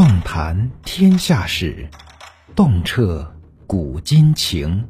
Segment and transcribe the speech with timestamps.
[0.00, 1.86] 纵谈天下事，
[2.56, 3.34] 洞彻
[3.66, 4.88] 古今情。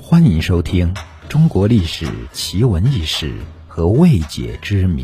[0.00, 0.94] 欢迎收听
[1.28, 3.34] 《中国历史奇闻异事
[3.66, 5.02] 和未解之谜》。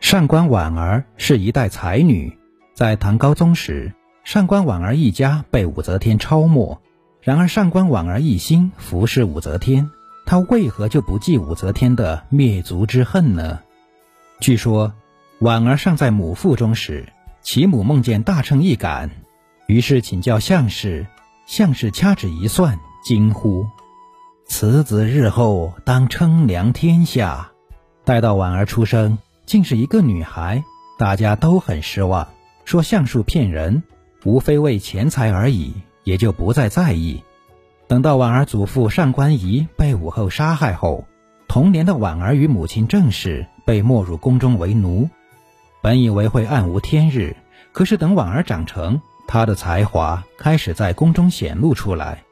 [0.00, 2.34] 上官婉儿是一代才女，
[2.72, 3.92] 在唐高宗时，
[4.24, 6.80] 上官婉儿一家被武则天抄没。
[7.20, 9.90] 然而，上官婉儿一心服侍武则天，
[10.24, 13.60] 她为何就不记武则天的灭族之恨呢？
[14.40, 14.94] 据说。
[15.40, 17.10] 婉儿尚在母腹中时，
[17.40, 19.10] 其母梦见大秤一杆，
[19.68, 21.06] 于是请教相士。
[21.46, 23.66] 相士掐指一算，惊呼
[24.46, 27.50] ：“此子日后当称量天下。”
[28.04, 29.16] 待到婉儿出生，
[29.46, 30.62] 竟是一个女孩，
[30.98, 32.28] 大家都很失望，
[32.66, 33.82] 说相术骗人，
[34.24, 35.72] 无非为钱财而已，
[36.04, 37.24] 也就不再在意。
[37.88, 41.06] 等到婉儿祖父上官仪被武后杀害后，
[41.48, 45.08] 同年的婉儿与母亲郑氏被没入宫中为奴。
[45.82, 47.36] 本以为会暗无天日，
[47.72, 52.22] 可是等婉儿长成，她的才华开始在宫中显露出来。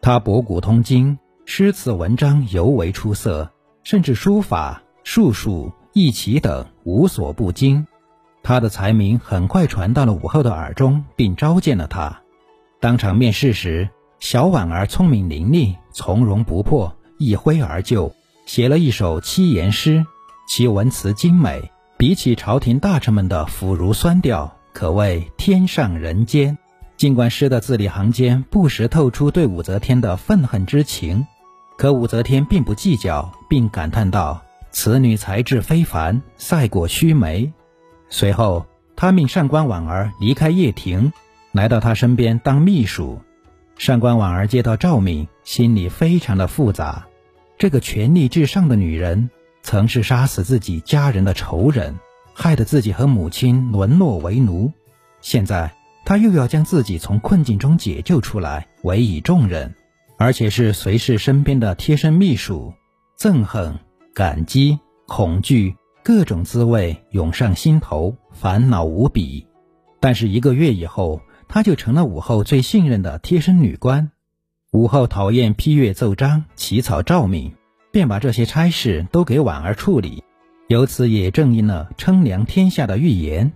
[0.00, 3.50] 她博古通今，诗词文章尤为出色，
[3.84, 7.86] 甚至书法、术数、易棋等无所不精。
[8.42, 12.20] 她的才名很快传到了武后的耳中，并召见了她。
[12.80, 13.88] 当场面试时，
[14.18, 18.12] 小婉儿聪明伶俐，从容不迫，一挥而就，
[18.46, 20.04] 写了一首七言诗，
[20.48, 21.70] 其文辞精美。
[22.04, 26.58] 比起朝廷大臣们的腐儒酸调，可谓天上人间。
[26.98, 31.26] 尽管诗的字里行间不时透出对武则天的愤恨之情，
[31.78, 37.50] 可武则天并不计较，并感叹道：“此女才智非凡，赛过须眉。”
[38.10, 41.10] 随后，他命上官婉儿离开掖庭，
[41.52, 43.18] 来到他身边当秘书。
[43.78, 47.06] 上官婉儿接到诏命，心里非常的复杂。
[47.56, 49.30] 这个权力至上的女人。
[49.64, 51.98] 曾是杀死自己家人的仇人，
[52.34, 54.70] 害得自己和母亲沦落为奴。
[55.22, 59.74] 现在他又要将自己从困境中解救出来，委以重任，
[60.18, 62.74] 而且是随侍身边的贴身秘书。
[63.18, 63.78] 憎恨、
[64.14, 69.46] 感激、恐惧，各种滋味涌上心头，烦恼无比。
[69.98, 74.10] 但是一个月以后，他就成了武后最信任的贴身女官。
[74.72, 77.54] 武后讨厌批阅奏章、起草诏命。
[77.94, 80.24] 便把这些差事都给婉儿处理，
[80.66, 83.52] 由此也正应了称量天下的预言。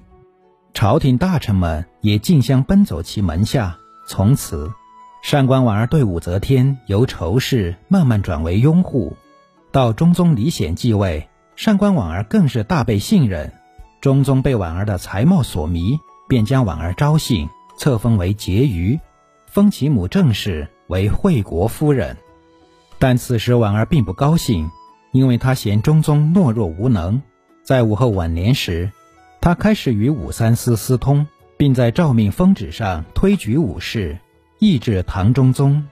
[0.73, 3.77] 朝廷大臣们也竞相奔走其门下。
[4.07, 4.71] 从此，
[5.25, 9.17] 上官婉儿对武则天由仇视慢慢转为拥护。
[9.73, 13.53] 到中宗李显继位，上官婉儿更是大被信任。
[14.01, 15.99] 中宗被婉儿的才貌所迷，
[16.29, 19.01] 便将婉儿招幸，册封为婕妤，
[19.49, 22.17] 封其母郑氏为惠国夫人。
[22.99, 24.71] 但此时婉儿并不高兴，
[25.13, 27.23] 因为她嫌中宗懦弱无能。
[27.63, 28.91] 在武后晚年时，
[29.41, 31.27] 她开始与武三思私通，
[31.57, 34.19] 并在诏命封旨上推举武氏，
[34.59, 35.87] 抑制唐中宗。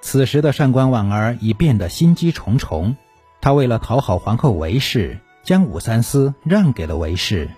[0.00, 2.96] 此时的上官婉儿已变得心机重重，
[3.40, 7.48] 她为了讨好皇后韦氏，将武三思让给了韦氏。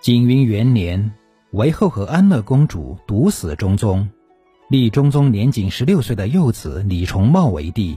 [0.00, 1.12] 景云元年，
[1.52, 4.08] 韦后和安乐公主毒死中宗，
[4.68, 7.96] 立中宗年仅十六岁的幼子李重茂为帝。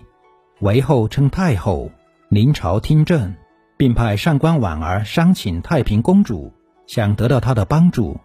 [0.62, 1.90] 韦后称太后，
[2.30, 3.34] 临朝听政，
[3.78, 6.54] 并派上官婉儿商请太平公主，
[6.86, 8.16] 想得到她的帮助。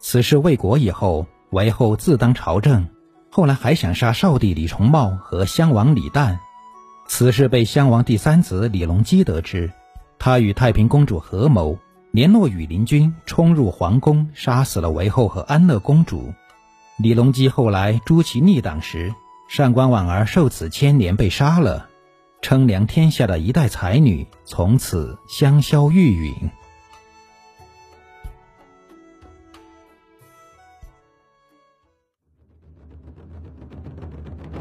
[0.00, 2.84] 此事未果以后，韦后自当朝政，
[3.30, 6.36] 后来还想杀少帝李重茂和襄王李旦。
[7.06, 9.70] 此事被襄王第三子李隆基得知，
[10.18, 11.78] 他与太平公主合谋，
[12.10, 16.34] 联络羽林军冲入皇宫，杀死了韦后和安乐公主。
[16.98, 19.14] 李隆基后来诛其逆党时。
[19.48, 21.88] 上官婉儿受此牵连被杀了，
[22.42, 26.50] 称量天下的一代才女从此香消玉殒。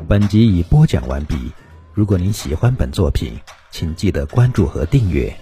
[0.07, 1.51] 本集已播讲完毕。
[1.93, 3.37] 如果您喜欢本作品，
[3.71, 5.35] 请记得关注和订阅。